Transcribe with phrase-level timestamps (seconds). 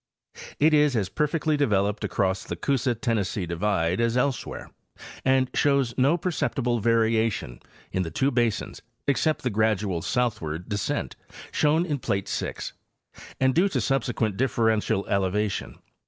[0.59, 4.71] It is as perfectly developed across the Coosa Tennessee divide as elsewhere,
[5.23, 7.59] and shows no perceptible variation
[7.91, 11.15] in the two basins except the gradual southward de scent
[11.51, 12.73] shown in plate 6
[13.39, 15.77] and due to subsequent differential eleva tion.